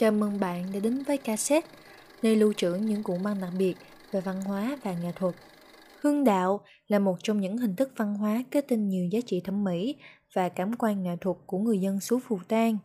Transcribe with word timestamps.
Chào 0.00 0.12
mừng 0.12 0.40
bạn 0.40 0.64
đã 0.72 0.80
đến 0.80 1.02
với 1.06 1.18
cassette, 1.18 1.68
nơi 2.22 2.36
lưu 2.36 2.52
trữ 2.52 2.74
những 2.74 3.02
cuộn 3.02 3.22
băng 3.22 3.40
đặc 3.40 3.50
biệt 3.58 3.74
về 4.12 4.20
văn 4.20 4.40
hóa 4.40 4.78
và 4.82 4.92
nghệ 4.92 5.12
thuật. 5.16 5.34
Hương 6.00 6.24
đạo 6.24 6.60
là 6.88 6.98
một 6.98 7.16
trong 7.22 7.40
những 7.40 7.58
hình 7.58 7.76
thức 7.76 7.92
văn 7.96 8.14
hóa 8.14 8.44
kết 8.50 8.68
tinh 8.68 8.88
nhiều 8.88 9.06
giá 9.06 9.18
trị 9.26 9.40
thẩm 9.40 9.64
mỹ 9.64 9.96
và 10.34 10.48
cảm 10.48 10.72
quan 10.78 11.02
nghệ 11.02 11.16
thuật 11.20 11.36
của 11.46 11.58
người 11.58 11.78
dân 11.78 12.00
xứ 12.00 12.18
Phù 12.18 12.38
Tang. 12.48 12.78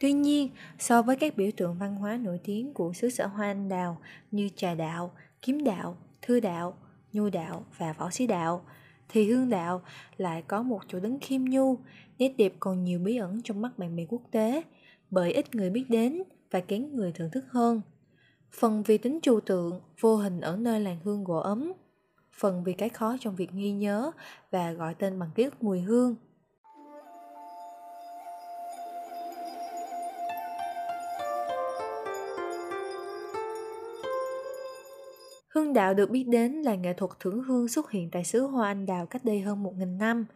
Tuy 0.00 0.12
nhiên, 0.12 0.48
so 0.78 1.02
với 1.02 1.16
các 1.16 1.36
biểu 1.36 1.50
tượng 1.56 1.74
văn 1.78 1.96
hóa 1.96 2.16
nổi 2.16 2.40
tiếng 2.44 2.74
của 2.74 2.92
xứ 2.92 3.10
sở 3.10 3.26
Hoa 3.26 3.46
Anh 3.46 3.68
Đào 3.68 3.98
như 4.30 4.48
trà 4.56 4.74
đạo, 4.74 5.10
kiếm 5.42 5.64
đạo, 5.64 5.96
thư 6.22 6.40
đạo, 6.40 6.78
nhu 7.12 7.30
đạo 7.30 7.64
và 7.78 7.92
võ 7.92 8.10
sĩ 8.10 8.26
đạo, 8.26 8.64
thì 9.08 9.30
hương 9.30 9.50
đạo 9.50 9.82
lại 10.16 10.42
có 10.48 10.62
một 10.62 10.80
chỗ 10.88 11.00
đứng 11.00 11.18
khiêm 11.20 11.44
nhu, 11.44 11.78
nét 12.18 12.34
đẹp 12.38 12.52
còn 12.60 12.84
nhiều 12.84 12.98
bí 12.98 13.16
ẩn 13.16 13.40
trong 13.44 13.62
mắt 13.62 13.78
bạn 13.78 13.96
bè 13.96 14.04
quốc 14.08 14.22
tế, 14.30 14.62
bởi 15.16 15.32
ít 15.32 15.54
người 15.54 15.70
biết 15.70 15.84
đến 15.88 16.22
và 16.50 16.60
kén 16.60 16.96
người 16.96 17.12
thưởng 17.12 17.30
thức 17.32 17.44
hơn. 17.48 17.80
Phần 18.52 18.82
vì 18.82 18.98
tính 18.98 19.18
trừu 19.22 19.40
tượng, 19.40 19.80
vô 20.00 20.16
hình 20.16 20.40
ở 20.40 20.56
nơi 20.56 20.80
làng 20.80 20.98
hương 21.04 21.24
gỗ 21.24 21.36
ấm, 21.38 21.72
phần 22.32 22.64
vì 22.64 22.72
cái 22.72 22.88
khó 22.88 23.16
trong 23.20 23.36
việc 23.36 23.50
ghi 23.52 23.72
nhớ 23.72 24.10
và 24.50 24.72
gọi 24.72 24.94
tên 24.94 25.18
bằng 25.18 25.30
ký 25.34 25.44
ức 25.44 25.62
mùi 25.62 25.80
hương. 25.80 26.16
Hương 35.48 35.72
đạo 35.72 35.94
được 35.94 36.10
biết 36.10 36.24
đến 36.24 36.52
là 36.52 36.74
nghệ 36.74 36.92
thuật 36.92 37.10
thưởng 37.20 37.42
hương 37.42 37.68
xuất 37.68 37.90
hiện 37.90 38.10
tại 38.10 38.24
xứ 38.24 38.42
Hoa 38.42 38.68
Anh 38.68 38.86
Đào 38.86 39.06
cách 39.06 39.24
đây 39.24 39.40
hơn 39.40 39.64
1.000 39.64 39.96
năm. 39.96 40.26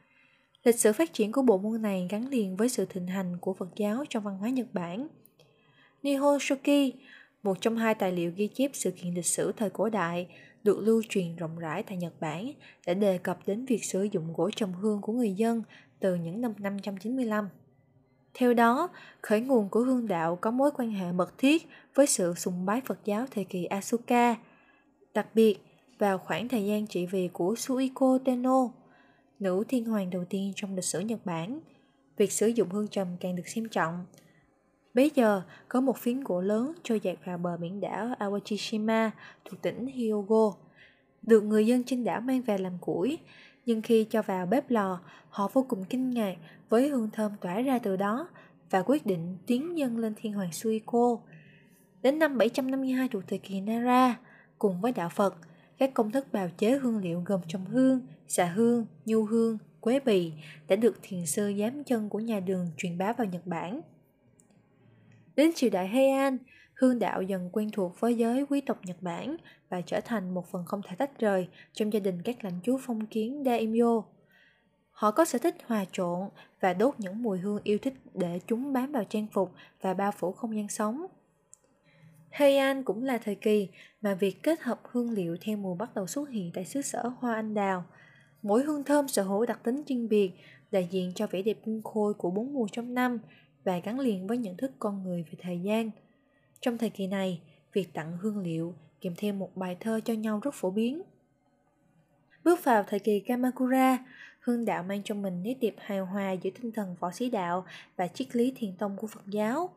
Lịch 0.64 0.78
sử 0.78 0.92
phát 0.92 1.12
triển 1.12 1.32
của 1.32 1.42
bộ 1.42 1.58
môn 1.58 1.82
này 1.82 2.06
gắn 2.10 2.28
liền 2.28 2.56
với 2.56 2.68
sự 2.68 2.84
thịnh 2.84 3.06
hành 3.06 3.36
của 3.40 3.54
Phật 3.54 3.68
giáo 3.76 4.04
trong 4.08 4.22
văn 4.22 4.38
hóa 4.38 4.48
Nhật 4.48 4.66
Bản. 4.72 5.08
Nihonshoki, 6.02 6.92
một 7.42 7.60
trong 7.60 7.76
hai 7.76 7.94
tài 7.94 8.12
liệu 8.12 8.32
ghi 8.36 8.48
chép 8.48 8.70
sự 8.74 8.90
kiện 8.90 9.14
lịch 9.14 9.26
sử 9.26 9.52
thời 9.56 9.70
cổ 9.70 9.88
đại, 9.88 10.28
được 10.64 10.78
lưu 10.78 11.02
truyền 11.08 11.36
rộng 11.36 11.58
rãi 11.58 11.82
tại 11.82 11.96
Nhật 11.96 12.20
Bản 12.20 12.52
để 12.86 12.94
đề 12.94 13.18
cập 13.18 13.38
đến 13.46 13.64
việc 13.64 13.84
sử 13.84 14.02
dụng 14.02 14.32
gỗ 14.36 14.50
trầm 14.50 14.72
hương 14.72 15.00
của 15.00 15.12
người 15.12 15.32
dân 15.32 15.62
từ 16.00 16.14
những 16.14 16.40
năm 16.40 16.54
595. 16.58 17.48
Theo 18.34 18.54
đó, 18.54 18.88
khởi 19.22 19.40
nguồn 19.40 19.68
của 19.68 19.80
hương 19.80 20.08
đạo 20.08 20.36
có 20.36 20.50
mối 20.50 20.70
quan 20.76 20.90
hệ 20.90 21.12
mật 21.12 21.38
thiết 21.38 21.68
với 21.94 22.06
sự 22.06 22.34
sùng 22.34 22.66
bái 22.66 22.80
Phật 22.80 22.98
giáo 23.04 23.26
thời 23.30 23.44
kỳ 23.44 23.64
Asuka. 23.64 24.36
Đặc 25.14 25.26
biệt, 25.34 25.58
vào 25.98 26.18
khoảng 26.18 26.48
thời 26.48 26.66
gian 26.66 26.86
trị 26.86 27.06
vì 27.06 27.28
của 27.28 27.54
Suiko 27.58 28.18
Tenno, 28.24 28.68
nữ 29.40 29.64
thiên 29.68 29.84
hoàng 29.84 30.10
đầu 30.10 30.24
tiên 30.24 30.52
trong 30.56 30.74
lịch 30.74 30.84
sử 30.84 31.00
Nhật 31.00 31.26
Bản, 31.26 31.60
việc 32.16 32.32
sử 32.32 32.46
dụng 32.46 32.70
hương 32.70 32.88
trầm 32.88 33.08
càng 33.20 33.36
được 33.36 33.48
xem 33.48 33.68
trọng. 33.68 34.04
Bây 34.94 35.10
giờ, 35.14 35.42
có 35.68 35.80
một 35.80 35.98
phiến 35.98 36.24
gỗ 36.24 36.40
lớn 36.40 36.72
trôi 36.82 37.00
dạt 37.00 37.18
vào 37.24 37.38
bờ 37.38 37.56
biển 37.56 37.80
đảo 37.80 38.14
Awachishima 38.18 39.10
thuộc 39.44 39.62
tỉnh 39.62 39.86
Hyogo, 39.86 40.52
được 41.22 41.40
người 41.40 41.66
dân 41.66 41.84
trên 41.84 42.04
đảo 42.04 42.20
mang 42.20 42.42
về 42.42 42.58
làm 42.58 42.78
củi. 42.80 43.18
Nhưng 43.66 43.82
khi 43.82 44.04
cho 44.04 44.22
vào 44.22 44.46
bếp 44.46 44.70
lò, 44.70 45.00
họ 45.30 45.48
vô 45.52 45.66
cùng 45.68 45.84
kinh 45.84 46.10
ngạc 46.10 46.36
với 46.68 46.88
hương 46.88 47.10
thơm 47.10 47.32
tỏa 47.40 47.60
ra 47.60 47.78
từ 47.78 47.96
đó 47.96 48.28
và 48.70 48.82
quyết 48.82 49.06
định 49.06 49.36
tiến 49.46 49.74
nhân 49.74 49.98
lên 49.98 50.14
thiên 50.16 50.32
hoàng 50.32 50.52
Suiko. 50.52 51.18
Đến 52.02 52.18
năm 52.18 52.38
752 52.38 53.08
thuộc 53.08 53.22
thời 53.28 53.38
kỳ 53.38 53.60
Nara, 53.60 54.18
cùng 54.58 54.80
với 54.80 54.92
đạo 54.92 55.08
Phật, 55.08 55.36
các 55.80 55.94
công 55.94 56.10
thức 56.10 56.26
bào 56.32 56.48
chế 56.58 56.78
hương 56.78 56.98
liệu 56.98 57.22
gồm 57.26 57.40
trồng 57.48 57.66
hương, 57.66 58.00
xạ 58.28 58.44
hương, 58.44 58.86
nhu 59.04 59.24
hương, 59.24 59.58
quế 59.80 60.00
bì 60.00 60.32
đã 60.68 60.76
được 60.76 60.98
thiền 61.02 61.26
sư 61.26 61.52
giám 61.58 61.84
chân 61.84 62.08
của 62.08 62.20
nhà 62.20 62.40
đường 62.40 62.70
truyền 62.76 62.98
bá 62.98 63.12
vào 63.12 63.26
Nhật 63.26 63.46
Bản. 63.46 63.80
Đến 65.36 65.50
triều 65.54 65.70
đại 65.70 65.88
Heian, 65.88 66.38
hương 66.74 66.98
đạo 66.98 67.22
dần 67.22 67.50
quen 67.52 67.70
thuộc 67.70 68.00
với 68.00 68.14
giới 68.14 68.46
quý 68.50 68.60
tộc 68.60 68.80
Nhật 68.84 68.96
Bản 69.02 69.36
và 69.68 69.80
trở 69.80 70.00
thành 70.00 70.34
một 70.34 70.46
phần 70.46 70.64
không 70.64 70.80
thể 70.88 70.96
tách 70.96 71.18
rời 71.18 71.48
trong 71.72 71.92
gia 71.92 72.00
đình 72.00 72.22
các 72.22 72.44
lãnh 72.44 72.60
chúa 72.62 72.78
phong 72.80 73.06
kiến 73.06 73.42
daimyo. 73.46 74.02
Họ 74.90 75.10
có 75.10 75.24
sở 75.24 75.38
thích 75.38 75.56
hòa 75.66 75.84
trộn 75.92 76.28
và 76.60 76.72
đốt 76.72 76.94
những 76.98 77.22
mùi 77.22 77.38
hương 77.38 77.60
yêu 77.64 77.78
thích 77.82 77.94
để 78.14 78.40
chúng 78.46 78.72
bám 78.72 78.92
vào 78.92 79.04
trang 79.04 79.26
phục 79.32 79.52
và 79.80 79.94
bao 79.94 80.12
phủ 80.12 80.32
không 80.32 80.56
gian 80.56 80.68
sống. 80.68 81.06
Heian 82.30 82.82
cũng 82.82 83.04
là 83.04 83.18
thời 83.18 83.34
kỳ 83.34 83.68
mà 84.02 84.14
việc 84.14 84.42
kết 84.42 84.60
hợp 84.60 84.80
hương 84.84 85.10
liệu 85.10 85.36
theo 85.40 85.56
mùa 85.56 85.74
bắt 85.74 85.94
đầu 85.94 86.06
xuất 86.06 86.28
hiện 86.28 86.50
tại 86.54 86.64
xứ 86.64 86.82
sở 86.82 87.10
Hoa 87.18 87.34
Anh 87.34 87.54
Đào. 87.54 87.84
Mỗi 88.42 88.62
hương 88.62 88.84
thơm 88.84 89.08
sở 89.08 89.22
hữu 89.22 89.46
đặc 89.46 89.60
tính 89.64 89.82
riêng 89.86 90.08
biệt, 90.08 90.32
đại 90.70 90.88
diện 90.90 91.12
cho 91.14 91.26
vẻ 91.26 91.42
đẹp 91.42 91.58
tinh 91.64 91.80
khôi 91.84 92.14
của 92.14 92.30
bốn 92.30 92.52
mùa 92.54 92.66
trong 92.72 92.94
năm 92.94 93.18
và 93.64 93.78
gắn 93.78 94.00
liền 94.00 94.26
với 94.26 94.38
nhận 94.38 94.56
thức 94.56 94.70
con 94.78 95.02
người 95.02 95.22
về 95.22 95.38
thời 95.42 95.60
gian. 95.60 95.90
Trong 96.60 96.78
thời 96.78 96.90
kỳ 96.90 97.06
này, 97.06 97.40
việc 97.72 97.92
tặng 97.92 98.18
hương 98.20 98.38
liệu 98.38 98.74
kèm 99.00 99.14
theo 99.16 99.34
một 99.34 99.56
bài 99.56 99.76
thơ 99.80 100.00
cho 100.04 100.14
nhau 100.14 100.40
rất 100.42 100.54
phổ 100.54 100.70
biến. 100.70 101.02
Bước 102.44 102.64
vào 102.64 102.82
thời 102.82 102.98
kỳ 102.98 103.20
Kamakura, 103.20 103.98
hương 104.40 104.64
đạo 104.64 104.82
mang 104.82 105.02
trong 105.02 105.22
mình 105.22 105.42
nét 105.42 105.54
đẹp 105.60 105.74
hài 105.78 105.98
hòa 105.98 106.32
giữa 106.32 106.50
tinh 106.50 106.72
thần 106.72 106.96
võ 107.00 107.10
sĩ 107.10 107.30
đạo 107.30 107.66
và 107.96 108.08
triết 108.08 108.36
lý 108.36 108.52
thiền 108.56 108.76
tông 108.76 108.96
của 108.96 109.06
Phật 109.06 109.26
giáo. 109.26 109.70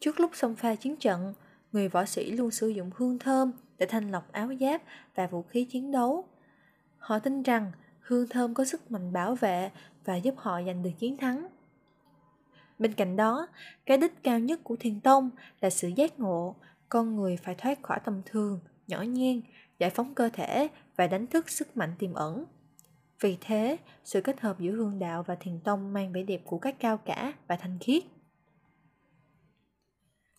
Trước 0.00 0.20
lúc 0.20 0.30
xông 0.34 0.56
pha 0.56 0.74
chiến 0.74 0.96
trận, 0.96 1.34
người 1.72 1.88
võ 1.88 2.04
sĩ 2.04 2.30
luôn 2.30 2.50
sử 2.50 2.68
dụng 2.68 2.90
hương 2.94 3.18
thơm 3.18 3.52
để 3.78 3.86
thanh 3.86 4.10
lọc 4.10 4.32
áo 4.32 4.50
giáp 4.60 4.82
và 5.14 5.26
vũ 5.26 5.42
khí 5.42 5.64
chiến 5.64 5.90
đấu. 5.90 6.28
Họ 6.98 7.18
tin 7.18 7.42
rằng 7.42 7.72
hương 8.00 8.28
thơm 8.28 8.54
có 8.54 8.64
sức 8.64 8.90
mạnh 8.90 9.12
bảo 9.12 9.34
vệ 9.34 9.70
và 10.04 10.16
giúp 10.16 10.34
họ 10.38 10.62
giành 10.66 10.82
được 10.82 10.90
chiến 10.98 11.16
thắng. 11.16 11.46
Bên 12.78 12.92
cạnh 12.92 13.16
đó, 13.16 13.48
cái 13.86 13.98
đích 13.98 14.22
cao 14.22 14.38
nhất 14.38 14.60
của 14.64 14.76
thiền 14.76 15.00
tông 15.00 15.30
là 15.60 15.70
sự 15.70 15.88
giác 15.88 16.20
ngộ, 16.20 16.56
con 16.88 17.16
người 17.16 17.36
phải 17.36 17.54
thoát 17.54 17.82
khỏi 17.82 18.00
tầm 18.04 18.22
thường, 18.26 18.60
nhỏ 18.86 19.02
nhen, 19.02 19.40
giải 19.78 19.90
phóng 19.90 20.14
cơ 20.14 20.30
thể 20.32 20.68
và 20.96 21.06
đánh 21.06 21.26
thức 21.26 21.50
sức 21.50 21.76
mạnh 21.76 21.92
tiềm 21.98 22.14
ẩn. 22.14 22.44
Vì 23.20 23.38
thế, 23.40 23.76
sự 24.04 24.20
kết 24.20 24.40
hợp 24.40 24.60
giữa 24.60 24.72
hương 24.72 24.98
đạo 24.98 25.22
và 25.22 25.34
thiền 25.34 25.60
tông 25.60 25.92
mang 25.92 26.12
vẻ 26.12 26.22
đẹp 26.22 26.40
của 26.44 26.58
các 26.58 26.80
cao 26.80 26.96
cả 26.96 27.32
và 27.46 27.56
thanh 27.56 27.78
khiết. 27.78 28.02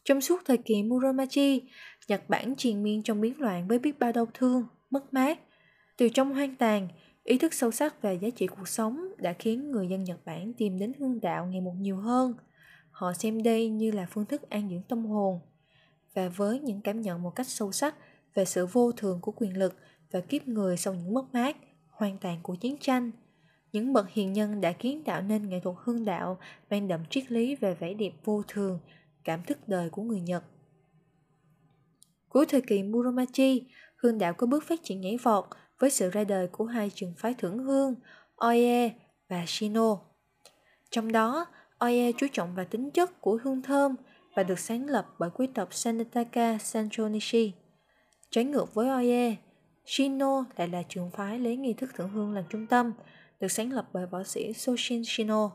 Trong 0.09 0.21
suốt 0.21 0.41
thời 0.45 0.57
kỳ 0.57 0.83
Muromachi, 0.83 1.61
Nhật 2.07 2.29
Bản 2.29 2.55
triền 2.55 2.83
miên 2.83 3.03
trong 3.03 3.21
biến 3.21 3.41
loạn 3.41 3.67
với 3.67 3.79
biết 3.79 3.99
bao 3.99 4.11
đau 4.11 4.27
thương, 4.33 4.63
mất 4.89 5.13
mát. 5.13 5.39
Từ 5.97 6.09
trong 6.09 6.33
hoang 6.33 6.55
tàn, 6.55 6.87
ý 7.23 7.37
thức 7.37 7.53
sâu 7.53 7.71
sắc 7.71 8.01
về 8.01 8.13
giá 8.13 8.29
trị 8.35 8.47
cuộc 8.47 8.67
sống 8.67 9.07
đã 9.17 9.33
khiến 9.33 9.71
người 9.71 9.87
dân 9.87 10.03
Nhật 10.03 10.25
Bản 10.25 10.53
tìm 10.53 10.79
đến 10.79 10.93
hương 10.99 11.21
đạo 11.21 11.45
ngày 11.45 11.61
một 11.61 11.73
nhiều 11.79 11.97
hơn. 11.97 12.33
Họ 12.91 13.13
xem 13.13 13.43
đây 13.43 13.69
như 13.69 13.91
là 13.91 14.07
phương 14.09 14.25
thức 14.25 14.49
an 14.49 14.69
dưỡng 14.69 14.83
tâm 14.83 15.05
hồn. 15.05 15.39
Và 16.13 16.29
với 16.29 16.59
những 16.59 16.81
cảm 16.81 17.01
nhận 17.01 17.23
một 17.23 17.35
cách 17.35 17.47
sâu 17.47 17.71
sắc 17.71 17.95
về 18.35 18.45
sự 18.45 18.65
vô 18.65 18.91
thường 18.91 19.19
của 19.21 19.31
quyền 19.31 19.57
lực 19.57 19.75
và 20.11 20.19
kiếp 20.19 20.47
người 20.47 20.77
sau 20.77 20.93
những 20.93 21.13
mất 21.13 21.33
mát, 21.33 21.57
hoang 21.89 22.17
tàn 22.17 22.39
của 22.43 22.55
chiến 22.55 22.77
tranh, 22.81 23.11
những 23.71 23.93
bậc 23.93 24.09
hiền 24.09 24.33
nhân 24.33 24.61
đã 24.61 24.71
kiến 24.71 25.03
tạo 25.03 25.21
nên 25.21 25.49
nghệ 25.49 25.59
thuật 25.59 25.75
hương 25.79 26.05
đạo 26.05 26.37
mang 26.69 26.87
đậm 26.87 27.05
triết 27.09 27.31
lý 27.31 27.55
về 27.55 27.73
vẻ 27.73 27.93
đẹp 27.93 28.11
vô 28.23 28.43
thường, 28.47 28.79
cảm 29.23 29.43
thức 29.43 29.57
đời 29.67 29.89
của 29.89 30.01
người 30.01 30.21
Nhật. 30.21 30.43
Cuối 32.29 32.45
thời 32.45 32.61
kỳ 32.61 32.83
Muromachi, 32.83 33.67
hương 33.95 34.17
đạo 34.17 34.33
có 34.33 34.47
bước 34.47 34.63
phát 34.63 34.79
triển 34.83 35.01
nhảy 35.01 35.17
vọt 35.17 35.45
với 35.79 35.89
sự 35.89 36.09
ra 36.09 36.23
đời 36.23 36.47
của 36.47 36.65
hai 36.65 36.91
trường 36.95 37.13
phái 37.17 37.33
thưởng 37.33 37.57
hương, 37.57 37.95
Oye 38.35 38.89
và 39.29 39.43
Shino. 39.47 39.97
Trong 40.91 41.11
đó, 41.11 41.45
Oye 41.79 42.11
chú 42.11 42.27
trọng 42.33 42.55
vào 42.55 42.65
tính 42.65 42.91
chất 42.91 43.21
của 43.21 43.39
hương 43.43 43.61
thơm 43.61 43.95
và 44.35 44.43
được 44.43 44.59
sáng 44.59 44.85
lập 44.85 45.05
bởi 45.19 45.29
quý 45.29 45.47
tộc 45.47 45.73
Sanetaka 45.73 46.57
Sanchonishi. 46.57 47.53
Trái 48.29 48.43
ngược 48.43 48.73
với 48.73 48.89
Oye, 48.89 49.35
Shino 49.85 50.45
lại 50.55 50.67
là 50.67 50.83
trường 50.89 51.11
phái 51.11 51.39
lấy 51.39 51.57
nghi 51.57 51.73
thức 51.73 51.89
thưởng 51.95 52.09
hương 52.09 52.33
làm 52.33 52.43
trung 52.49 52.67
tâm, 52.67 52.93
được 53.39 53.47
sáng 53.47 53.71
lập 53.71 53.89
bởi 53.93 54.05
võ 54.05 54.23
sĩ 54.23 54.53
Soshin 54.53 55.03
Shino. 55.05 55.51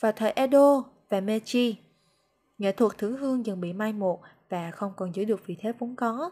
Vào 0.00 0.12
thời 0.12 0.32
Edo 0.32 0.84
và 1.08 1.20
Meiji, 1.20 1.74
nghệ 2.60 2.72
thuật 2.72 2.98
thử 2.98 3.16
hương 3.16 3.46
dần 3.46 3.60
bị 3.60 3.72
mai 3.72 3.92
một 3.92 4.20
và 4.48 4.70
không 4.70 4.92
còn 4.96 5.14
giữ 5.14 5.24
được 5.24 5.46
vị 5.46 5.56
thế 5.60 5.72
vốn 5.78 5.96
có. 5.96 6.30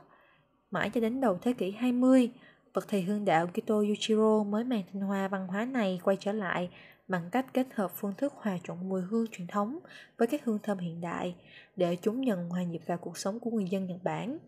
Mãi 0.71 0.91
cho 0.95 1.01
đến 1.01 1.21
đầu 1.21 1.39
thế 1.43 1.53
kỷ 1.53 1.71
20, 1.71 2.31
bậc 2.75 2.89
thầy 2.89 3.03
hương 3.03 3.25
đạo 3.25 3.47
Kito 3.47 3.75
Yuichiro 3.75 4.45
mới 4.45 4.65
mang 4.65 4.83
tinh 4.93 5.03
hoa 5.03 5.29
văn 5.29 5.47
hóa 5.47 5.65
này 5.65 6.01
quay 6.05 6.17
trở 6.21 6.33
lại 6.33 6.71
bằng 7.09 7.29
cách 7.33 7.47
kết 7.55 7.67
hợp 7.75 7.91
phương 7.95 8.15
thức 8.19 8.33
hòa 8.37 8.59
trộn 8.65 8.89
mùi 8.89 9.03
hương 9.03 9.27
truyền 9.27 9.47
thống 9.47 9.79
với 10.19 10.29
các 10.29 10.45
hương 10.45 10.59
thơm 10.63 10.79
hiện 10.79 11.01
đại 11.01 11.35
để 11.77 11.97
chúng 12.03 12.27
dần 12.27 12.49
hòa 12.49 12.63
nhịp 12.63 12.83
vào 12.87 12.99
cuộc 12.99 13.19
sống 13.19 13.41
của 13.41 13.51
người 13.51 13.69
dân 13.71 13.87
Nhật 13.87 13.99
Bản. 14.05 14.39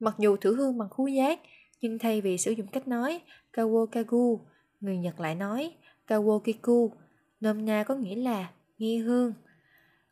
Mặc 0.00 0.14
dù 0.18 0.36
thử 0.36 0.56
hương 0.56 0.78
bằng 0.78 0.90
khứu 0.90 1.06
giác, 1.06 1.40
nhưng 1.80 1.98
thay 1.98 2.20
vì 2.20 2.38
sử 2.38 2.50
dụng 2.50 2.66
cách 2.66 2.88
nói 2.88 3.20
Kawokagu, 3.52 4.38
người 4.80 4.96
Nhật 4.96 5.20
lại 5.20 5.34
nói 5.34 5.74
Kawokiku, 6.06 6.90
nôm 7.40 7.66
na 7.66 7.84
có 7.84 7.94
nghĩa 7.94 8.16
là 8.16 8.50
nghe 8.82 8.98
hương. 8.98 9.32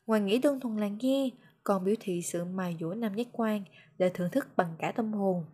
Ngoài 0.06 0.20
nghĩ 0.20 0.38
đơn 0.38 0.60
thuần 0.60 0.76
là 0.76 0.88
nghe, 0.88 1.30
còn 1.64 1.84
biểu 1.84 1.94
thị 2.00 2.22
sự 2.22 2.44
mài 2.44 2.76
dũa 2.80 2.94
nam 2.94 3.14
giác 3.14 3.26
quan 3.32 3.64
để 3.98 4.08
thưởng 4.08 4.30
thức 4.30 4.48
bằng 4.56 4.74
cả 4.78 4.92
tâm 4.92 5.12
hồn. 5.12 5.44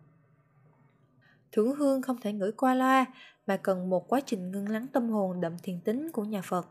Thưởng 1.51 1.75
hương 1.75 2.01
không 2.01 2.17
thể 2.21 2.33
ngửi 2.33 2.51
qua 2.51 2.75
loa 2.75 3.05
mà 3.47 3.57
cần 3.57 3.89
một 3.89 4.07
quá 4.07 4.19
trình 4.25 4.51
ngưng 4.51 4.69
lắng 4.69 4.87
tâm 4.93 5.09
hồn 5.09 5.41
đậm 5.41 5.57
thiền 5.63 5.81
tính 5.81 6.11
của 6.11 6.23
nhà 6.23 6.41
Phật. 6.41 6.67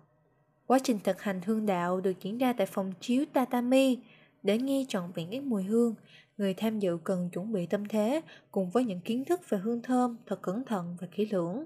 Quá 0.66 0.78
trình 0.82 0.98
thực 1.04 1.22
hành 1.22 1.40
hương 1.46 1.66
đạo 1.66 2.00
được 2.00 2.12
diễn 2.20 2.38
ra 2.38 2.52
tại 2.52 2.66
phòng 2.66 2.92
chiếu 3.00 3.25
tatami. 3.32 3.99
Để 4.42 4.58
nghe 4.58 4.84
trọn 4.88 5.12
vẹn 5.14 5.28
các 5.31 5.42
mùi 5.42 5.62
hương, 5.62 5.94
người 6.38 6.54
tham 6.54 6.78
dự 6.78 6.99
cần 7.04 7.31
chuẩn 7.32 7.52
bị 7.52 7.66
tâm 7.66 7.88
thế 7.88 8.20
cùng 8.50 8.70
với 8.70 8.84
những 8.84 9.00
kiến 9.00 9.25
thức 9.25 9.40
về 9.49 9.58
hương 9.58 9.82
thơm 9.82 10.16
thật 10.26 10.42
cẩn 10.42 10.64
thận 10.64 10.96
và 11.00 11.06
kỹ 11.06 11.28
lưỡng. 11.31 11.64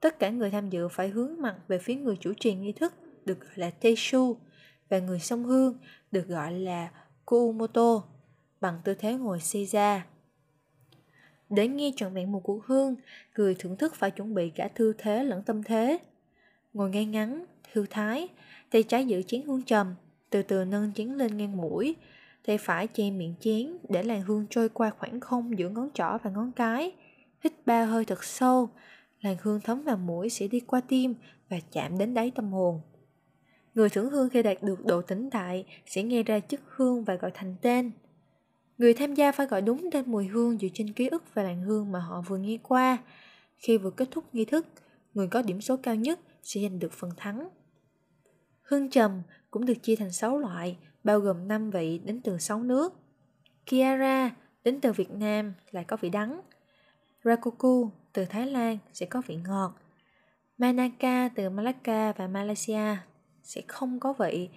Tất 0.00 0.18
cả 0.18 0.30
người 0.30 0.50
tham 0.50 0.70
dự 0.70 0.88
phải 0.88 1.08
hướng 1.08 1.42
mặt 1.42 1.56
về 1.68 1.78
phía 1.78 1.94
người 1.94 2.16
chủ 2.20 2.32
trì 2.34 2.54
nghi 2.54 2.72
thức 2.72 2.94
được 3.24 3.40
gọi 3.40 3.52
là 3.56 3.70
Teishu 3.70 4.36
và 4.88 4.98
người 4.98 5.20
sông 5.20 5.44
hương 5.44 5.78
được 6.12 6.28
gọi 6.28 6.52
là 6.52 6.90
Kuumoto 7.24 8.02
bằng 8.60 8.80
tư 8.84 8.94
thế 8.94 9.14
ngồi 9.14 9.38
seiza. 9.38 10.00
Để 11.50 11.68
nghe 11.68 11.92
trọn 11.96 12.14
vẹn 12.14 12.32
một 12.32 12.40
cuộc 12.44 12.64
hương, 12.66 12.96
người 13.36 13.54
thưởng 13.54 13.76
thức 13.76 13.94
phải 13.94 14.10
chuẩn 14.10 14.34
bị 14.34 14.50
cả 14.50 14.68
thư 14.74 14.92
thế 14.98 15.24
lẫn 15.24 15.42
tâm 15.42 15.62
thế. 15.62 15.98
Ngồi 16.72 16.90
ngay 16.90 17.04
ngắn, 17.04 17.44
thư 17.72 17.86
thái, 17.90 18.28
tay 18.70 18.82
trái 18.82 19.06
giữ 19.06 19.22
chén 19.22 19.42
hương 19.42 19.62
trầm, 19.62 19.94
từ 20.30 20.42
từ 20.42 20.64
nâng 20.64 20.92
chén 20.92 21.08
lên 21.08 21.36
ngang 21.36 21.56
mũi, 21.56 21.96
tay 22.46 22.58
phải 22.58 22.86
che 22.86 23.10
miệng 23.10 23.34
chén 23.40 23.76
để 23.88 24.02
làn 24.02 24.22
hương 24.22 24.46
trôi 24.50 24.68
qua 24.68 24.90
khoảng 24.90 25.20
không 25.20 25.58
giữa 25.58 25.68
ngón 25.68 25.90
trỏ 25.94 26.18
và 26.22 26.30
ngón 26.30 26.52
cái. 26.52 26.92
Hít 27.44 27.52
ba 27.66 27.84
hơi 27.84 28.04
thật 28.04 28.24
sâu, 28.24 28.68
làn 29.20 29.36
hương 29.42 29.60
thấm 29.60 29.82
vào 29.82 29.96
mũi 29.96 30.30
sẽ 30.30 30.48
đi 30.48 30.60
qua 30.60 30.80
tim 30.88 31.14
và 31.48 31.56
chạm 31.72 31.98
đến 31.98 32.14
đáy 32.14 32.30
tâm 32.34 32.52
hồn. 32.52 32.80
Người 33.74 33.88
thưởng 33.88 34.10
hương 34.10 34.28
khi 34.30 34.42
đạt 34.42 34.62
được 34.62 34.84
độ 34.84 35.02
tĩnh 35.02 35.30
tại 35.30 35.64
sẽ 35.86 36.02
nghe 36.02 36.22
ra 36.22 36.40
chất 36.40 36.60
hương 36.66 37.04
và 37.04 37.14
gọi 37.14 37.30
thành 37.34 37.56
tên. 37.62 37.90
Người 38.78 38.94
tham 38.94 39.14
gia 39.14 39.32
phải 39.32 39.46
gọi 39.46 39.62
đúng 39.62 39.90
tên 39.92 40.10
mùi 40.10 40.26
hương 40.26 40.58
dựa 40.58 40.68
trên 40.74 40.92
ký 40.92 41.08
ức 41.08 41.24
và 41.34 41.42
làn 41.42 41.62
hương 41.62 41.92
mà 41.92 42.00
họ 42.00 42.20
vừa 42.20 42.38
nghe 42.38 42.58
qua. 42.62 42.98
Khi 43.56 43.78
vừa 43.78 43.90
kết 43.90 44.08
thúc 44.10 44.24
nghi 44.32 44.44
thức, 44.44 44.66
người 45.14 45.28
có 45.28 45.42
điểm 45.42 45.60
số 45.60 45.76
cao 45.76 45.94
nhất 45.94 46.20
sẽ 46.42 46.60
giành 46.62 46.78
được 46.78 46.92
phần 46.92 47.10
thắng. 47.16 47.48
Hương 48.62 48.90
trầm 48.90 49.22
cũng 49.50 49.66
được 49.66 49.82
chia 49.82 49.96
thành 49.96 50.12
6 50.12 50.38
loại, 50.38 50.76
bao 51.04 51.20
gồm 51.20 51.48
5 51.48 51.70
vị 51.70 51.98
đến 52.04 52.20
từ 52.24 52.38
6 52.38 52.62
nước. 52.62 52.94
Kiara 53.66 54.30
đến 54.64 54.80
từ 54.80 54.92
Việt 54.92 55.10
Nam 55.10 55.54
lại 55.70 55.84
có 55.84 55.96
vị 56.00 56.10
đắng. 56.10 56.40
Rakuku 57.24 57.90
từ 58.12 58.24
Thái 58.24 58.46
Lan 58.46 58.78
sẽ 58.92 59.06
có 59.06 59.22
vị 59.26 59.36
ngọt. 59.36 59.72
Manaka 60.58 61.28
từ 61.34 61.50
Malacca 61.50 62.12
và 62.12 62.26
Malaysia 62.26 62.96
sẽ 63.50 63.62
không 63.66 64.00
có 64.00 64.12
vị. 64.12 64.48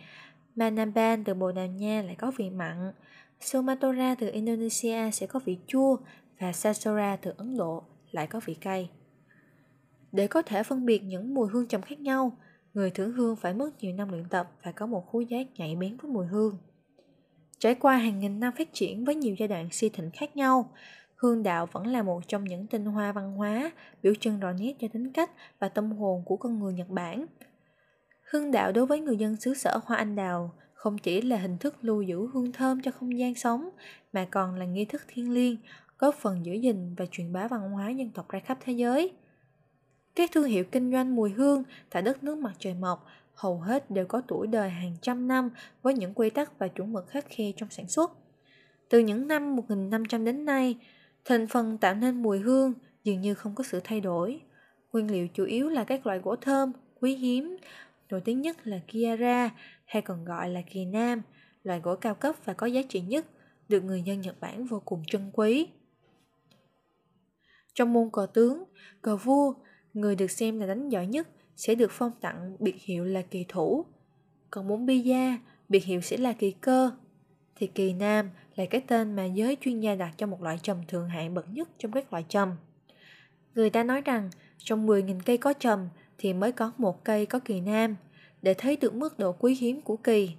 Manaban 0.56 1.24
từ 1.24 1.34
Bồ 1.34 1.52
Đào 1.52 1.68
Nha 1.68 2.02
lại 2.02 2.16
có 2.16 2.32
vị 2.38 2.50
mặn. 2.50 2.92
Sumatra 3.42 4.16
từ 4.20 4.32
Indonesia 4.32 5.12
sẽ 5.12 5.28
có 5.28 5.40
vị 5.46 5.58
chua 5.68 5.98
và 6.40 6.54
Sasora 6.54 7.16
từ 7.16 7.34
Ấn 7.38 7.58
Độ 7.58 7.84
lại 8.12 8.28
có 8.28 8.40
vị 8.46 8.54
cay. 8.54 8.90
Để 10.12 10.28
có 10.28 10.42
thể 10.42 10.64
phân 10.64 10.86
biệt 10.86 11.00
những 11.04 11.34
mùi 11.34 11.50
hương 11.50 11.68
trầm 11.68 11.82
khác 11.82 12.00
nhau, 12.00 12.38
người 12.74 12.90
thưởng 12.90 13.12
hương 13.12 13.36
phải 13.36 13.54
mất 13.54 13.70
nhiều 13.80 13.94
năm 13.94 14.10
luyện 14.10 14.26
tập 14.30 14.52
và 14.64 14.72
có 14.72 14.86
một 14.86 15.12
khứu 15.12 15.22
giác 15.22 15.48
nhạy 15.56 15.76
bén 15.76 15.98
với 15.98 16.12
mùi 16.12 16.26
hương. 16.26 16.58
Trải 17.60 17.76
qua 17.76 17.98
hàng 17.98 18.20
nghìn 18.20 18.40
năm 18.40 18.54
phát 18.58 18.74
triển 18.74 19.06
với 19.06 19.16
nhiều 19.16 19.36
giai 19.40 19.48
đoạn 19.48 19.70
si 19.72 19.90
thịnh 19.90 20.12
khác 20.12 20.38
nhau, 20.38 20.72
hương 21.16 21.44
đạo 21.44 21.68
vẫn 21.72 21.88
là 21.88 22.04
một 22.04 22.28
trong 22.28 22.44
những 22.44 22.68
tinh 22.68 22.86
hoa 22.86 23.12
văn 23.12 23.32
hóa, 23.32 23.72
biểu 24.04 24.14
trưng 24.20 24.40
rõ 24.40 24.52
nét 24.52 24.74
cho 24.80 24.88
tính 24.94 25.12
cách 25.14 25.32
và 25.60 25.70
tâm 25.70 25.92
hồn 25.92 26.24
của 26.26 26.38
con 26.38 26.60
người 26.60 26.74
Nhật 26.74 26.90
Bản. 26.90 27.26
Hương 28.34 28.52
đạo 28.52 28.72
đối 28.72 28.86
với 28.86 29.00
người 29.00 29.18
dân 29.18 29.36
xứ 29.36 29.54
sở 29.54 29.80
Hoa 29.86 29.98
Anh 29.98 30.16
Đào 30.16 30.54
không 30.74 30.98
chỉ 30.98 31.22
là 31.22 31.38
hình 31.38 31.58
thức 31.58 31.76
lưu 31.82 32.02
giữ 32.02 32.28
hương 32.34 32.52
thơm 32.52 32.82
cho 32.82 32.92
không 32.92 33.18
gian 33.18 33.36
sống, 33.36 33.70
mà 34.14 34.28
còn 34.32 34.56
là 34.56 34.66
nghi 34.66 34.86
thức 34.86 35.02
thiêng 35.08 35.32
liêng, 35.32 35.58
góp 36.00 36.16
phần 36.16 36.46
giữ 36.46 36.54
gìn 36.54 36.96
và 36.96 37.06
truyền 37.12 37.34
bá 37.34 37.48
văn 37.48 37.62
hóa 37.72 37.90
dân 37.90 38.10
tộc 38.10 38.30
ra 38.30 38.40
khắp 38.40 38.58
thế 38.62 38.74
giới. 38.74 39.12
Các 40.16 40.32
thương 40.32 40.44
hiệu 40.44 40.64
kinh 40.64 40.92
doanh 40.92 41.16
mùi 41.16 41.30
hương 41.30 41.64
tại 41.90 42.02
đất 42.02 42.24
nước 42.24 42.38
mặt 42.38 42.54
trời 42.60 42.74
mọc 42.74 43.06
hầu 43.34 43.60
hết 43.60 43.92
đều 43.92 44.06
có 44.06 44.22
tuổi 44.28 44.48
đời 44.48 44.70
hàng 44.70 44.96
trăm 45.02 45.28
năm 45.28 45.50
với 45.82 45.94
những 45.94 46.14
quy 46.14 46.30
tắc 46.30 46.60
và 46.60 46.68
chuẩn 46.68 46.94
mực 46.94 47.08
khắc 47.08 47.26
khe 47.30 47.52
trong 47.58 47.70
sản 47.70 47.88
xuất. 47.88 48.12
Từ 48.90 49.00
những 49.00 49.28
năm 49.28 49.56
1500 49.56 50.26
đến 50.26 50.46
nay, 50.46 50.78
thành 51.26 51.48
phần 51.48 51.78
tạo 51.78 51.96
nên 51.96 52.24
mùi 52.24 52.40
hương 52.40 52.74
dường 53.04 53.22
như 53.22 53.34
không 53.34 53.56
có 53.56 53.64
sự 53.64 53.80
thay 53.84 54.02
đổi. 54.02 54.42
Nguyên 54.94 55.12
liệu 55.12 55.28
chủ 55.28 55.46
yếu 55.46 55.70
là 55.70 55.84
các 55.84 56.06
loại 56.06 56.20
gỗ 56.20 56.36
thơm, 56.36 56.72
quý 57.02 57.16
hiếm, 57.16 57.58
nổi 58.14 58.22
tiếng 58.22 58.42
nhất 58.42 58.68
là 58.68 58.80
Kiara 58.88 59.50
hay 59.86 60.02
còn 60.02 60.26
gọi 60.26 60.50
là 60.50 60.62
kỳ 60.62 60.86
nam, 60.86 61.22
loại 61.64 61.80
gỗ 61.80 61.96
cao 61.96 62.16
cấp 62.16 62.36
và 62.46 62.54
có 62.54 62.68
giá 62.68 62.82
trị 62.90 63.02
nhất, 63.02 63.26
được 63.70 63.84
người 63.84 64.02
dân 64.02 64.22
Nhật 64.22 64.40
Bản 64.40 64.66
vô 64.66 64.82
cùng 64.86 65.04
trân 65.08 65.32
quý. 65.34 65.68
Trong 67.74 67.94
môn 67.94 68.10
cờ 68.14 68.28
tướng, 68.34 68.64
cờ 69.02 69.18
vua, 69.18 69.54
người 69.94 70.16
được 70.16 70.32
xem 70.32 70.60
là 70.60 70.68
đánh 70.68 70.90
giỏi 70.90 71.08
nhất 71.08 71.28
sẽ 71.56 71.76
được 71.76 71.92
phong 71.92 72.12
tặng 72.22 72.56
biệt 72.60 72.76
hiệu 72.82 73.06
là 73.06 73.22
kỳ 73.22 73.46
thủ. 73.48 73.86
Còn 74.52 74.68
môn 74.68 74.86
bida, 74.86 75.38
biệt 75.70 75.84
hiệu 75.84 76.02
sẽ 76.02 76.18
là 76.18 76.34
kỳ 76.34 76.52
cơ. 76.52 76.92
Thì 77.56 77.68
kỳ 77.68 77.94
nam 77.94 78.30
là 78.56 78.66
cái 78.66 78.82
tên 78.88 79.16
mà 79.16 79.26
giới 79.26 79.58
chuyên 79.62 79.80
gia 79.80 79.96
đặt 79.96 80.14
cho 80.18 80.28
một 80.28 80.42
loại 80.42 80.60
trầm 80.62 80.78
thường 80.88 81.10
hạng 81.10 81.34
bậc 81.34 81.50
nhất 81.50 81.70
trong 81.78 81.92
các 81.92 82.14
loại 82.14 82.26
trầm. 82.30 82.52
Người 83.56 83.70
ta 83.70 83.84
nói 83.84 84.02
rằng 84.02 84.30
trong 84.58 84.88
10.000 84.88 85.20
cây 85.26 85.38
có 85.38 85.54
trầm 85.54 85.90
thì 86.18 86.34
mới 86.34 86.52
có 86.52 86.72
một 86.78 87.04
cây 87.04 87.26
có 87.26 87.40
kỳ 87.40 87.62
nam– 87.62 87.96
để 88.44 88.54
thấy 88.54 88.78
được 88.78 88.94
mức 88.94 89.20
độ 89.20 89.32
quý 89.40 89.56
hiếm 89.60 89.82
của 89.82 89.98
kỳ. 89.98 90.32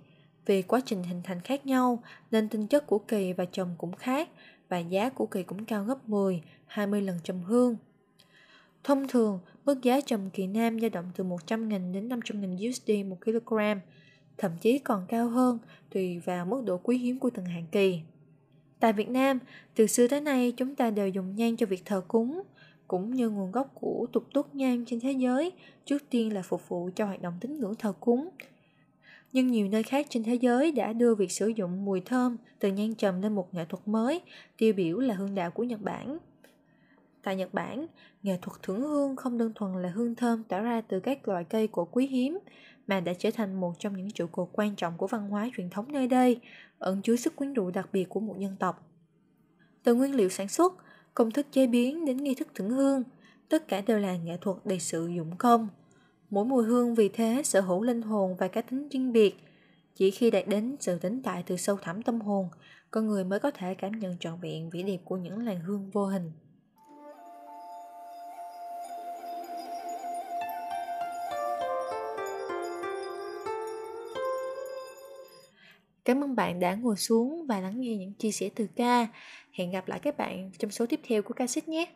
Vì 0.46 0.62
quá 0.62 0.80
trình 0.86 1.02
hình 1.02 1.22
thành 1.24 1.40
khác 1.40 1.66
nhau 1.66 2.02
nên 2.30 2.48
tinh 2.48 2.66
chất 2.66 2.86
của 2.86 2.98
kỳ 2.98 3.32
và 3.32 3.44
trầm 3.44 3.68
cũng 3.78 3.92
khác 3.92 4.28
và 4.68 4.78
giá 4.78 5.08
của 5.08 5.26
kỳ 5.26 5.42
cũng 5.42 5.64
cao 5.64 5.84
gấp 5.84 6.08
10, 6.08 6.42
20 6.66 7.02
lần 7.02 7.18
trầm 7.24 7.42
hương. 7.42 7.76
Thông 8.84 9.08
thường, 9.08 9.38
mức 9.64 9.82
giá 9.82 10.00
trầm 10.00 10.30
kỳ 10.30 10.46
nam 10.46 10.80
dao 10.80 10.90
động 10.90 11.10
từ 11.16 11.24
100.000 11.24 11.92
đến 11.92 12.08
500.000 12.08 12.68
USD 12.68 12.90
một 13.10 13.16
kg, 13.24 13.58
thậm 14.38 14.52
chí 14.60 14.78
còn 14.78 15.06
cao 15.08 15.28
hơn 15.28 15.58
tùy 15.90 16.18
vào 16.18 16.46
mức 16.46 16.62
độ 16.64 16.78
quý 16.82 16.98
hiếm 16.98 17.18
của 17.18 17.30
từng 17.30 17.44
hạng 17.44 17.66
kỳ. 17.72 18.00
Tại 18.80 18.92
Việt 18.92 19.08
Nam, 19.08 19.38
từ 19.74 19.86
xưa 19.86 20.08
tới 20.08 20.20
nay 20.20 20.52
chúng 20.56 20.74
ta 20.74 20.90
đều 20.90 21.08
dùng 21.08 21.36
nhang 21.36 21.56
cho 21.56 21.66
việc 21.66 21.82
thờ 21.84 22.02
cúng, 22.08 22.42
cũng 22.88 23.10
như 23.10 23.30
nguồn 23.30 23.52
gốc 23.52 23.70
của 23.74 24.06
tục 24.12 24.24
túc 24.34 24.54
nhang 24.54 24.84
trên 24.84 25.00
thế 25.00 25.12
giới, 25.12 25.52
trước 25.84 26.02
tiên 26.10 26.32
là 26.32 26.42
phục 26.42 26.68
vụ 26.68 26.90
cho 26.96 27.06
hoạt 27.06 27.22
động 27.22 27.34
tín 27.40 27.58
ngưỡng 27.58 27.74
thờ 27.74 27.92
cúng. 28.00 28.28
Nhưng 29.32 29.46
nhiều 29.46 29.68
nơi 29.68 29.82
khác 29.82 30.06
trên 30.10 30.22
thế 30.22 30.34
giới 30.34 30.72
đã 30.72 30.92
đưa 30.92 31.14
việc 31.14 31.32
sử 31.32 31.48
dụng 31.48 31.84
mùi 31.84 32.00
thơm 32.00 32.36
từ 32.58 32.72
nhang 32.72 32.94
trầm 32.94 33.22
lên 33.22 33.34
một 33.34 33.54
nghệ 33.54 33.64
thuật 33.64 33.88
mới, 33.88 34.20
tiêu 34.56 34.72
biểu 34.72 34.98
là 34.98 35.14
hương 35.14 35.34
đạo 35.34 35.50
của 35.50 35.64
Nhật 35.64 35.80
Bản. 35.82 36.18
Tại 37.22 37.36
Nhật 37.36 37.54
Bản, 37.54 37.86
nghệ 38.22 38.38
thuật 38.42 38.62
thưởng 38.62 38.80
hương 38.80 39.16
không 39.16 39.38
đơn 39.38 39.52
thuần 39.54 39.82
là 39.82 39.88
hương 39.88 40.14
thơm 40.14 40.44
tỏa 40.44 40.60
ra 40.60 40.80
từ 40.80 41.00
các 41.00 41.28
loại 41.28 41.44
cây 41.44 41.68
cổ 41.68 41.84
quý 41.84 42.06
hiếm, 42.06 42.38
mà 42.86 43.00
đã 43.00 43.12
trở 43.18 43.30
thành 43.30 43.60
một 43.60 43.72
trong 43.78 43.96
những 43.96 44.10
trụ 44.10 44.26
cột 44.26 44.48
quan 44.52 44.76
trọng 44.76 44.96
của 44.96 45.06
văn 45.06 45.28
hóa 45.28 45.50
truyền 45.56 45.70
thống 45.70 45.92
nơi 45.92 46.06
đây, 46.06 46.40
ẩn 46.78 47.02
chứa 47.02 47.16
sức 47.16 47.36
quyến 47.36 47.52
rũ 47.52 47.70
đặc 47.70 47.88
biệt 47.92 48.08
của 48.08 48.20
một 48.20 48.38
dân 48.38 48.56
tộc. 48.56 48.90
Từ 49.82 49.94
nguyên 49.94 50.14
liệu 50.14 50.28
sản 50.28 50.48
xuất, 50.48 50.72
công 51.14 51.30
thức 51.30 51.46
chế 51.52 51.66
biến 51.66 52.04
đến 52.04 52.16
nghi 52.16 52.34
thức 52.34 52.48
thưởng 52.54 52.70
hương, 52.70 53.02
tất 53.48 53.68
cả 53.68 53.80
đều 53.80 53.98
là 53.98 54.16
nghệ 54.16 54.36
thuật 54.40 54.56
đầy 54.64 54.80
sự 54.80 55.06
dụng 55.06 55.36
công. 55.36 55.68
Mỗi 56.30 56.44
mùi 56.44 56.64
hương 56.64 56.94
vì 56.94 57.08
thế 57.08 57.42
sở 57.44 57.60
hữu 57.60 57.82
linh 57.82 58.02
hồn 58.02 58.36
và 58.36 58.48
cá 58.48 58.60
tính 58.60 58.88
riêng 58.88 59.12
biệt. 59.12 59.34
Chỉ 59.94 60.10
khi 60.10 60.30
đạt 60.30 60.48
đến 60.48 60.76
sự 60.80 60.98
tĩnh 60.98 61.22
tại 61.22 61.42
từ 61.46 61.56
sâu 61.56 61.76
thẳm 61.82 62.02
tâm 62.02 62.20
hồn, 62.20 62.48
con 62.90 63.06
người 63.06 63.24
mới 63.24 63.40
có 63.40 63.50
thể 63.50 63.74
cảm 63.74 63.92
nhận 63.98 64.18
trọn 64.18 64.40
vẹn 64.40 64.70
vẻ 64.70 64.82
đẹp 64.82 64.98
của 65.04 65.16
những 65.16 65.38
làn 65.38 65.60
hương 65.60 65.90
vô 65.90 66.06
hình. 66.06 66.32
Cảm 76.04 76.24
ơn 76.24 76.36
bạn 76.36 76.60
đã 76.60 76.74
ngồi 76.74 76.96
xuống 76.96 77.46
và 77.46 77.60
lắng 77.60 77.80
nghe 77.80 77.96
những 77.96 78.12
chia 78.12 78.32
sẻ 78.32 78.50
từ 78.54 78.66
ca. 78.76 79.06
Hẹn 79.52 79.70
gặp 79.70 79.88
lại 79.88 80.00
các 80.02 80.16
bạn 80.16 80.50
trong 80.58 80.70
số 80.70 80.86
tiếp 80.86 81.00
theo 81.08 81.22
của 81.22 81.34
ca 81.34 81.46
xích 81.46 81.68
nhé. 81.68 81.86